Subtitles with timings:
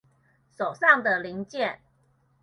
[0.51, 1.79] 手上的零件